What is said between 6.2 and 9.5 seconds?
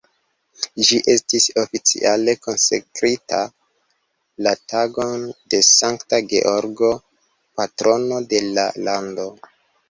Georgo, patrono de la lando.